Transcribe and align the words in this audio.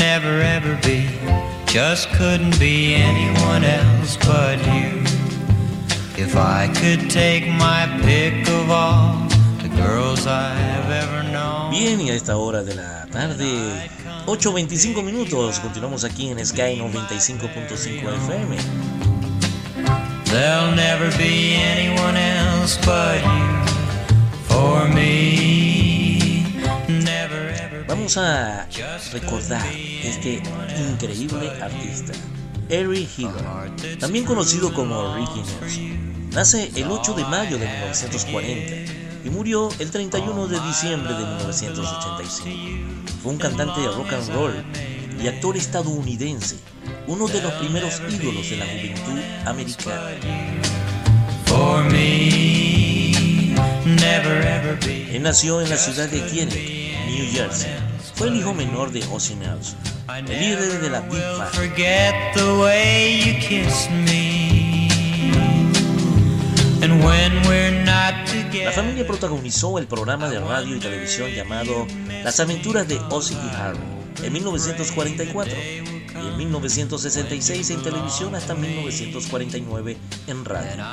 never 0.00 0.40
ever 0.40 0.76
be. 0.82 1.06
Just 1.66 2.08
couldn't 2.16 2.58
be 2.58 2.94
anyone 2.94 3.62
else 3.62 4.16
but 4.16 4.58
you. 4.74 5.04
If 6.16 6.36
I 6.36 6.68
could 6.80 7.10
take 7.10 7.46
my 7.46 7.86
pick 8.02 8.48
of 8.48 8.70
all 8.70 9.28
the 9.62 9.68
girls 9.76 10.26
I've 10.26 10.90
ever 10.90 11.22
known. 11.30 11.70
Bien, 11.70 12.00
y 12.00 12.10
a 12.10 12.14
esta 12.14 12.36
hora 12.36 12.62
de 12.62 12.74
la 12.74 13.06
tarde, 13.06 13.90
8.25 14.26 15.02
minutos, 15.04 15.60
continuamos 15.60 16.04
aquí 16.04 16.30
en 16.30 16.44
Sky 16.44 16.76
95.5 16.78 18.08
FM. 18.24 18.56
There'll 20.24 20.74
never 20.74 21.10
be 21.18 21.54
anyone 21.56 22.16
else 22.16 22.78
but 22.86 23.22
you 23.22 23.60
for 24.48 24.88
me. 24.94 25.69
Vamos 27.90 28.16
a 28.18 28.68
recordar 29.10 29.66
este 30.04 30.40
increíble 30.92 31.50
artista, 31.60 32.12
Eric 32.68 33.08
Hiller, 33.18 33.98
también 33.98 34.24
conocido 34.24 34.72
como 34.72 35.16
Ricky 35.16 35.40
Nelson. 35.40 36.30
Nace 36.30 36.70
el 36.76 36.88
8 36.88 37.14
de 37.14 37.24
mayo 37.24 37.58
de 37.58 37.66
1940 37.66 38.92
y 39.24 39.30
murió 39.30 39.70
el 39.80 39.90
31 39.90 40.46
de 40.46 40.60
diciembre 40.60 41.14
de 41.14 41.18
1985. 41.18 42.48
Fue 43.24 43.32
un 43.32 43.38
cantante 43.38 43.80
de 43.80 43.88
rock 43.88 44.12
and 44.12 44.34
roll 44.34 44.64
y 45.20 45.26
actor 45.26 45.56
estadounidense, 45.56 46.58
uno 47.08 47.26
de 47.26 47.42
los 47.42 47.52
primeros 47.54 48.00
ídolos 48.08 48.48
de 48.50 48.56
la 48.56 48.66
juventud 48.66 49.20
americana. 49.46 50.10
Él 55.12 55.22
nació 55.24 55.60
en 55.60 55.70
la 55.70 55.76
ciudad 55.76 56.08
de 56.08 56.20
Teaneck, 56.20 57.06
New 57.08 57.26
Jersey. 57.32 57.79
Fue 58.20 58.28
el 58.28 58.36
hijo 58.36 58.52
menor 58.52 58.92
de 58.92 59.02
Ozzy 59.10 59.34
Nelson, 59.34 59.78
el 60.14 60.26
líder 60.26 60.82
de 60.82 60.90
la 60.90 61.00
Big 61.00 61.22
Band. 61.22 61.54
La 68.62 68.72
familia 68.72 69.06
protagonizó 69.06 69.78
el 69.78 69.86
programa 69.86 70.28
de 70.28 70.38
radio 70.38 70.76
y 70.76 70.80
televisión 70.80 71.30
llamado 71.30 71.86
Las 72.22 72.38
aventuras 72.40 72.86
de 72.86 72.98
Ozzy 73.08 73.32
y 73.32 73.56
Harry 73.56 73.78
en 74.22 74.34
1944 74.34 75.54
y 75.56 76.26
en 76.26 76.36
1966 76.36 77.70
en 77.70 77.82
televisión 77.82 78.34
hasta 78.34 78.54
1949 78.54 79.96
en 80.26 80.44
radio. 80.44 80.84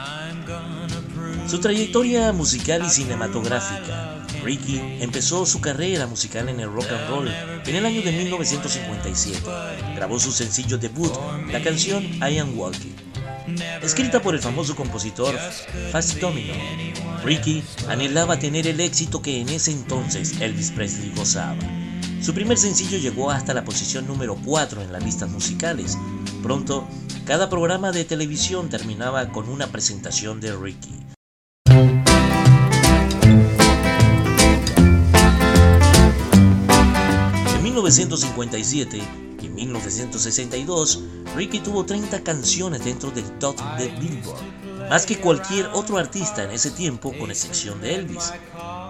Su 1.46 1.60
trayectoria 1.60 2.32
musical 2.32 2.86
y 2.86 2.90
cinematográfica. 2.90 4.17
Ricky 4.44 4.80
empezó 5.00 5.46
su 5.46 5.62
carrera 5.62 6.08
musical 6.08 6.50
en 6.50 6.60
el 6.60 6.72
rock 6.72 6.88
and 6.92 7.10
roll 7.10 7.28
en 7.28 7.76
el 7.76 7.86
año 7.86 8.02
de 8.02 8.12
1957. 8.12 9.40
Grabó 9.96 10.20
su 10.20 10.32
sencillo 10.32 10.78
debut, 10.78 11.12
la 11.52 11.62
canción 11.62 12.04
I 12.04 12.38
Am 12.40 12.58
Walking. 12.58 12.96
Escrita 13.82 14.22
por 14.22 14.36
el 14.36 14.42
famoso 14.42 14.76
compositor 14.76 15.34
Fats 15.92 16.20
Domino, 16.20 16.54
Ricky 17.24 17.64
anhelaba 17.88 18.40
tener 18.40 18.68
el 18.68 18.80
éxito 18.80 19.22
que 19.22 19.40
en 19.40 19.50
ese 19.50 19.72
entonces 19.72 20.40
Elvis 20.42 20.72
Presley 20.72 21.14
gozaba. 21.16 21.58
Su 22.22 22.34
primer 22.34 22.58
sencillo 22.58 22.98
llegó 22.98 23.32
hasta 23.32 23.54
la 23.54 23.64
posición 23.64 24.08
número 24.08 24.36
4 24.44 24.82
en 24.82 24.92
las 24.92 25.04
listas 25.04 25.30
musicales. 25.30 25.98
Pronto, 26.44 26.88
cada 27.26 27.50
programa 27.50 27.92
de 27.92 28.06
televisión 28.06 28.70
terminaba 28.70 29.30
con 29.30 29.50
una 29.50 29.68
presentación 29.68 30.42
de 30.42 30.56
Ricky. 30.56 31.07
1957 37.88 39.02
y 39.42 39.48
1962, 39.48 41.04
Ricky 41.38 41.62
tuvo 41.62 41.86
30 41.86 42.22
canciones 42.22 42.84
dentro 42.84 43.12
del 43.12 43.24
top 43.40 43.56
de 43.78 43.88
Billboard, 43.88 44.90
más 44.90 45.06
que 45.06 45.22
cualquier 45.22 45.68
otro 45.68 45.98
artista 45.98 46.44
en 46.44 46.52
ese 46.52 46.72
tiempo 46.72 47.14
con 47.18 47.32
excepción 47.32 47.80
de 47.80 47.96
Elvis. 47.96 48.34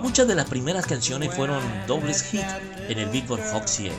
Muchas 0.01 0.27
de 0.27 0.33
las 0.33 0.49
primeras 0.49 0.87
canciones 0.87 1.31
fueron 1.31 1.61
dobles 1.85 2.23
hit 2.23 2.41
en 2.89 2.97
el 2.97 3.09
Billboard 3.09 3.43
Hot 3.51 3.67
100, 3.67 3.93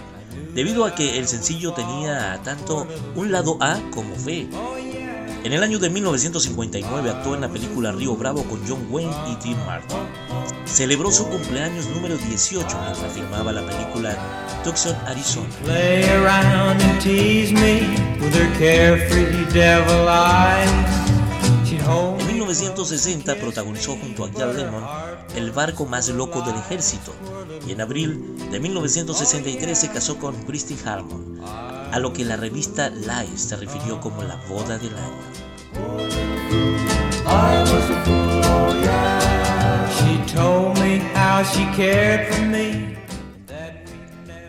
debido 0.54 0.84
a 0.84 0.92
que 0.96 1.16
el 1.16 1.28
sencillo 1.28 1.72
tenía 1.74 2.40
tanto 2.42 2.84
un 3.14 3.30
lado 3.30 3.56
A 3.60 3.80
como 3.94 4.16
B. 4.24 4.48
En 5.44 5.52
el 5.52 5.62
año 5.62 5.78
de 5.78 5.90
1959 5.90 7.10
actuó 7.10 7.36
en 7.36 7.42
la 7.42 7.48
película 7.48 7.92
Río 7.92 8.16
Bravo 8.16 8.42
con 8.42 8.60
John 8.66 8.88
Wayne 8.90 9.14
y 9.30 9.36
Tim 9.36 9.56
Martin. 9.64 9.98
Celebró 10.64 11.12
su 11.12 11.28
cumpleaños 11.28 11.86
número 11.86 12.16
18 12.18 12.66
mientras 12.82 13.12
filmaba 13.12 13.52
la 13.52 13.64
película 13.64 14.57
Tucson, 14.68 14.94
Arizona. 15.06 15.48
Play 15.64 16.04
around 16.12 16.82
and 16.82 17.00
tease 17.00 17.52
me 17.52 17.80
with 18.20 18.34
her 18.34 18.58
carefree 18.58 19.46
devil 19.50 20.06
eyes. 20.06 20.68
En 22.20 22.26
me 22.26 22.34
1960 22.34 23.36
protagonizó 23.36 23.96
junto 23.96 24.24
a 24.24 24.30
John 24.30 24.54
Lennon 24.56 24.84
El 25.34 25.52
barco 25.52 25.86
más 25.86 26.10
loco 26.10 26.42
del 26.42 26.56
ejército 26.56 27.14
y 27.66 27.72
en 27.72 27.80
abril 27.80 28.36
de 28.50 28.60
1963 28.60 29.78
se 29.78 29.88
casó 29.88 30.18
con 30.18 30.34
Christy 30.44 30.76
Harmon, 30.84 31.40
a 31.42 31.98
lo 31.98 32.12
que 32.12 32.26
la 32.26 32.36
revista 32.36 32.90
Life 32.90 33.38
se 33.38 33.56
refirió 33.56 34.00
como 34.00 34.22
la 34.22 34.36
boda 34.48 34.76
del 34.76 34.94
año. 34.94 35.28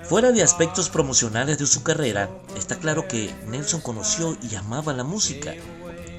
Fuera 0.09 0.31
de 0.31 0.41
aspectos 0.41 0.89
promocionales 0.89 1.59
de 1.59 1.67
su 1.67 1.83
carrera, 1.83 2.31
está 2.57 2.79
claro 2.79 3.07
que 3.07 3.31
Nelson 3.45 3.79
conoció 3.79 4.35
y 4.41 4.55
amaba 4.55 4.91
la 4.91 5.03
música 5.03 5.53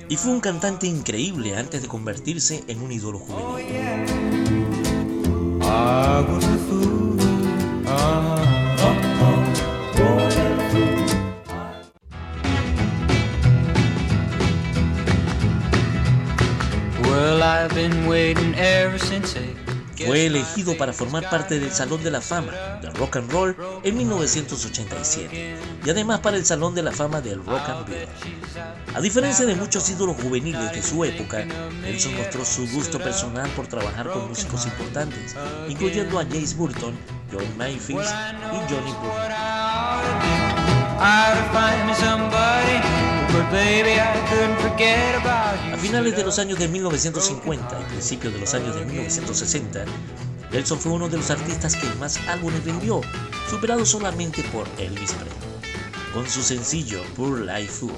y 0.08 0.16
fue 0.16 0.30
un 0.30 0.40
cantante 0.40 0.86
increíble 0.86 1.56
antes 1.56 1.82
de 1.82 1.88
convertirse 1.88 2.62
en 2.68 2.82
un 2.82 2.92
ídolo 2.92 3.18
juvenil. 3.18 3.50
Fue 20.10 20.26
elegido 20.26 20.76
para 20.76 20.92
formar 20.92 21.30
parte 21.30 21.60
del 21.60 21.70
Salón 21.70 22.02
de 22.02 22.10
la 22.10 22.20
Fama 22.20 22.50
del 22.82 22.92
Rock 22.94 23.18
and 23.18 23.30
Roll 23.30 23.56
en 23.84 23.96
1987 23.96 25.56
y 25.84 25.88
además 25.88 26.18
para 26.18 26.36
el 26.36 26.44
Salón 26.44 26.74
de 26.74 26.82
la 26.82 26.90
Fama 26.90 27.20
del 27.20 27.44
Rock 27.44 27.68
and 27.68 27.86
Roll. 27.86 28.08
A 28.92 29.00
diferencia 29.00 29.46
de 29.46 29.54
muchos 29.54 29.88
ídolos 29.88 30.16
juveniles 30.20 30.72
de 30.72 30.82
su 30.82 31.04
época, 31.04 31.44
Nelson 31.82 32.16
mostró 32.16 32.44
su 32.44 32.68
gusto 32.72 32.98
personal 32.98 33.48
por 33.50 33.68
trabajar 33.68 34.10
con 34.10 34.26
músicos 34.28 34.66
importantes, 34.66 35.36
incluyendo 35.68 36.18
a 36.18 36.24
James 36.24 36.56
Burton, 36.56 36.98
John 37.30 37.46
Mayfield 37.56 38.02
y 38.02 38.56
Johnny 38.68 38.92
Burton. 39.00 39.30
A 45.72 45.76
finales 45.78 46.16
de 46.16 46.24
los 46.24 46.38
años 46.38 46.58
de 46.58 46.68
1950 46.68 47.80
y 47.80 47.84
principios 47.84 48.34
de 48.34 48.40
los 48.40 48.52
años 48.54 48.74
de 48.74 48.84
1960, 48.84 49.84
Nelson 50.52 50.78
fue 50.78 50.92
uno 50.92 51.08
de 51.08 51.16
los 51.16 51.30
artistas 51.30 51.74
que 51.74 51.88
más 51.98 52.18
álbumes 52.28 52.62
vendió, 52.64 53.00
superado 53.48 53.86
solamente 53.86 54.42
por 54.52 54.66
Elvis 54.78 55.12
Presley. 55.12 55.32
Con 56.12 56.28
su 56.28 56.42
sencillo 56.42 57.00
Poor 57.16 57.40
Life 57.40 57.68
Fool, 57.68 57.92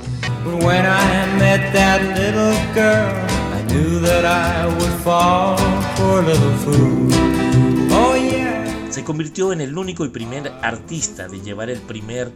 when 0.65 0.85
I 0.87 1.27
met 1.39 1.73
that 1.73 2.03
little 2.17 2.55
girl, 2.75 3.11
I 3.53 3.62
knew 3.73 4.00
that 4.00 4.25
I 4.25 4.67
would 4.67 4.93
fall 5.03 5.56
for 5.97 6.21
a 6.21 6.23
little 6.23 6.56
fool. 6.59 7.09
Oh 7.91 8.15
yeah. 8.15 8.62
se 8.93 9.03
convirtió 9.05 9.55
en 9.55 9.62
el 9.62 9.77
único 9.79 10.05
y 10.05 10.11
primer 10.11 10.53
artista 10.61 11.27
de 11.27 11.41
llevar 11.41 11.71
el 11.71 11.81
primer 11.81 12.31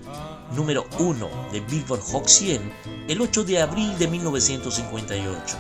número 0.55 0.87
uno 0.99 1.29
de 1.53 1.61
Billboard 1.61 2.03
Hot 2.03 2.29
100 2.29 2.73
el 3.09 3.21
8 3.21 3.45
de 3.45 3.61
abril 3.61 3.99
de 3.99 4.09
1958. 4.09 5.57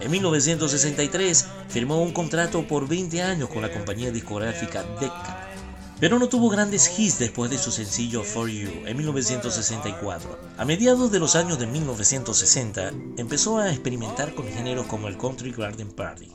En 0.00 0.10
1963 0.10 1.46
firmó 1.68 2.02
un 2.02 2.12
contrato 2.12 2.66
por 2.66 2.88
20 2.88 3.22
años 3.22 3.48
con 3.48 3.62
la 3.62 3.72
compañía 3.72 4.10
discográfica 4.10 4.84
Decca, 5.00 5.48
pero 6.00 6.18
no 6.18 6.28
tuvo 6.28 6.50
grandes 6.50 6.98
hits 6.98 7.18
después 7.18 7.50
de 7.50 7.58
su 7.58 7.70
sencillo 7.70 8.22
For 8.22 8.48
You 8.48 8.86
en 8.86 8.96
1964. 8.96 10.38
A 10.58 10.64
mediados 10.64 11.10
de 11.10 11.20
los 11.20 11.36
años 11.36 11.58
de 11.58 11.66
1960 11.66 12.90
empezó 13.16 13.58
a 13.58 13.70
experimentar 13.70 14.34
con 14.34 14.46
géneros 14.46 14.86
como 14.86 15.08
el 15.08 15.16
Country 15.16 15.52
Garden 15.52 15.92
Party. 15.92 16.30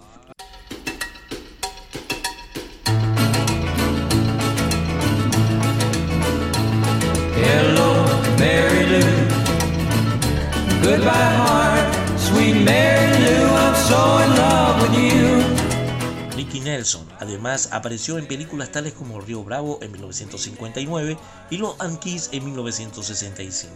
Ricky 16.35 16.61
Nelson. 16.61 17.05
Además, 17.19 17.69
apareció 17.71 18.17
en 18.17 18.25
películas 18.27 18.71
tales 18.71 18.93
como 18.93 19.21
Río 19.21 19.43
Bravo 19.43 19.77
en 19.83 19.91
1959 19.91 21.17
y 21.51 21.57
Los 21.57 21.79
Anquis 21.79 22.29
en 22.31 22.45
1965. 22.45 23.71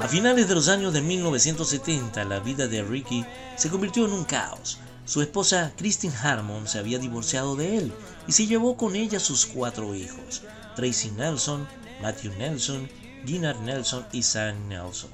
A 0.00 0.06
finales 0.06 0.48
de 0.48 0.54
los 0.54 0.68
años 0.68 0.92
de 0.92 1.02
1970, 1.02 2.24
la 2.24 2.38
vida 2.38 2.68
de 2.68 2.82
Ricky 2.84 3.24
se 3.56 3.68
convirtió 3.68 4.06
en 4.06 4.12
un 4.12 4.24
caos. 4.24 4.78
Su 5.10 5.22
esposa 5.22 5.72
Christine 5.76 6.14
Harmon 6.22 6.68
se 6.68 6.78
había 6.78 7.00
divorciado 7.00 7.56
de 7.56 7.78
él 7.78 7.92
y 8.28 8.32
se 8.32 8.46
llevó 8.46 8.76
con 8.76 8.94
ella 8.94 9.18
sus 9.18 9.44
cuatro 9.44 9.92
hijos, 9.96 10.42
Tracy 10.76 11.10
Nelson, 11.10 11.66
Matthew 12.00 12.32
Nelson, 12.38 12.88
Ginard 13.26 13.58
Nelson 13.62 14.06
y 14.12 14.22
Sam 14.22 14.68
Nelson. 14.68 15.10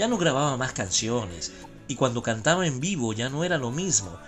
Ya 0.00 0.08
no 0.08 0.18
grababa 0.18 0.56
más 0.56 0.72
canciones 0.72 1.52
y 1.86 1.94
cuando 1.94 2.24
cantaba 2.24 2.66
en 2.66 2.80
vivo 2.80 3.12
ya 3.12 3.28
no 3.28 3.44
era 3.44 3.56
lo 3.56 3.70
mismo. 3.70 4.18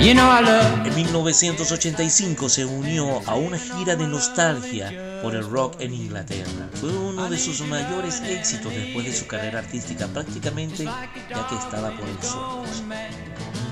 You 0.00 0.14
know 0.14 0.30
I 0.30 0.40
love. 0.42 0.86
En 0.86 0.94
1985 0.94 2.48
se 2.48 2.64
unió 2.64 3.20
a 3.26 3.34
una 3.34 3.58
gira 3.58 3.96
de 3.96 4.06
nostalgia 4.06 5.20
por 5.22 5.34
el 5.34 5.48
rock 5.48 5.76
en 5.78 5.92
Inglaterra. 5.92 6.70
Fue 6.80 6.88
uno 6.88 7.28
de 7.28 7.36
sus 7.36 7.60
mayores 7.60 8.22
éxitos 8.22 8.72
después 8.72 9.04
de 9.04 9.12
su 9.12 9.26
carrera 9.26 9.58
artística 9.58 10.06
prácticamente 10.08 10.84
ya 10.84 11.46
que 11.48 11.54
estaba 11.54 11.90
por 11.90 12.08
el 12.08 12.22
suelos. 12.22 12.82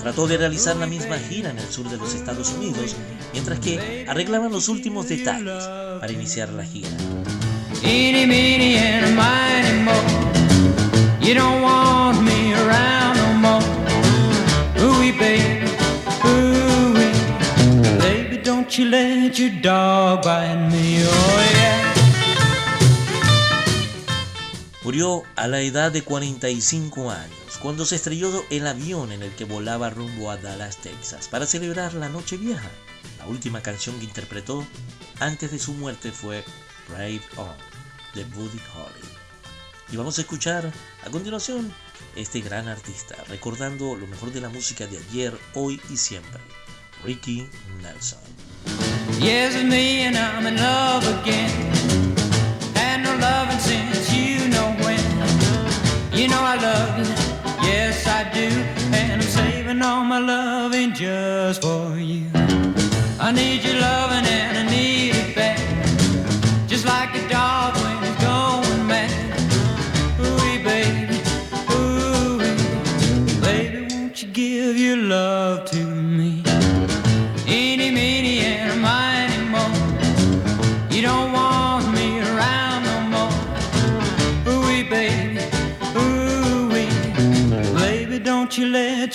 Trató 0.02 0.26
de 0.26 0.36
realizar 0.36 0.76
la 0.76 0.86
misma 0.86 1.16
gira 1.16 1.48
en 1.48 1.58
el 1.58 1.66
sur 1.66 1.88
de 1.88 1.96
los 1.96 2.14
Estados 2.14 2.52
Unidos, 2.52 2.94
mientras 3.32 3.58
que 3.60 4.04
arreglaban 4.06 4.52
los 4.52 4.68
últimos 4.68 5.08
detalles 5.08 5.64
para 5.98 6.12
iniciar 6.12 6.50
la 6.50 6.64
gira. 6.64 6.90
Eeny, 7.82 8.26
meeny, 8.26 8.76
and 8.76 9.06
a 9.06 9.10
mighty 9.14 9.82
mo. 9.82 9.92
You 11.20 11.34
don't 11.34 11.62
want 11.62 12.22
me 12.22 12.52
around 12.52 13.16
no 13.16 13.34
more. 13.34 13.64
Ooh, 14.80 15.12
baby, 15.18 15.67
Murió 24.84 25.22
a 25.36 25.48
la 25.48 25.62
edad 25.62 25.90
de 25.90 26.02
45 26.02 27.10
años 27.10 27.58
cuando 27.62 27.86
se 27.86 27.96
estrelló 27.96 28.44
el 28.50 28.66
avión 28.66 29.10
en 29.12 29.22
el 29.22 29.34
que 29.34 29.44
volaba 29.44 29.88
rumbo 29.88 30.30
a 30.30 30.36
Dallas, 30.36 30.76
Texas, 30.76 31.28
para 31.28 31.46
celebrar 31.46 31.94
la 31.94 32.10
Noche 32.10 32.36
Vieja. 32.36 32.70
La 33.18 33.26
última 33.26 33.62
canción 33.62 33.98
que 33.98 34.04
interpretó 34.04 34.62
antes 35.18 35.50
de 35.50 35.58
su 35.58 35.72
muerte 35.72 36.12
fue 36.12 36.44
Brave 36.88 37.22
On 37.36 37.56
de 38.14 38.24
Buddy 38.24 38.60
Holly. 38.74 39.08
Y 39.90 39.96
vamos 39.96 40.18
a 40.18 40.20
escuchar 40.20 40.70
a 41.06 41.10
continuación 41.10 41.72
este 42.16 42.42
gran 42.42 42.68
artista, 42.68 43.16
recordando 43.28 43.96
lo 43.96 44.06
mejor 44.06 44.30
de 44.30 44.42
la 44.42 44.50
música 44.50 44.86
de 44.86 44.98
ayer, 44.98 45.38
hoy 45.54 45.80
y 45.88 45.96
siempre, 45.96 46.40
Ricky 47.04 47.48
Nelson. 47.82 48.18
Yes, 49.18 49.54
it's 49.54 49.64
me 49.64 50.02
and 50.02 50.16
I'm 50.16 50.46
in 50.46 50.56
love 50.56 51.04
again. 51.20 51.50
Had 52.74 53.02
no 53.02 53.16
loving 53.16 53.58
since 53.58 54.12
you 54.12 54.48
know 54.48 54.74
when. 54.82 55.00
You 56.12 56.28
know 56.28 56.40
I 56.40 56.56
love 56.56 56.98
you, 56.98 57.04
yes 57.66 58.06
I 58.06 58.24
do. 58.32 58.48
And 58.96 59.12
I'm 59.12 59.22
saving 59.22 59.80
all 59.82 60.04
my 60.04 60.18
loving 60.18 60.92
just 60.92 61.62
for 61.62 61.96
you. 61.96 62.26
I 63.20 63.32
need 63.32 63.62
your 63.62 63.80
loving 63.80 64.26
and 64.26 64.58
I 64.58 64.70
need 64.70 65.14
it 65.14 65.34
back. 65.36 65.58
Just 66.66 66.84
like 66.84 67.14
a 67.14 67.28
dog 67.28 67.74
when 67.76 68.02
it's 68.04 68.22
going 68.22 68.86
mad. 68.86 69.10
Ooh, 70.20 70.64
baby, 70.64 71.20
ooh, 71.72 72.38
baby, 73.40 73.94
won't 73.94 74.22
you 74.22 74.28
give 74.30 74.76
your 74.76 74.96
love 74.96 75.64
to 75.70 75.76
me. 75.76 75.97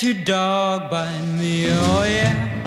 Ooh, 0.06 0.14
baby, 0.14 0.24
don't 0.24 0.24
you 0.24 0.24
let 0.24 0.26
your 0.26 0.26
dog 0.26 0.90
bite 0.90 1.22
me, 1.40 1.68
oh 1.70 2.04
yeah. 2.04 2.63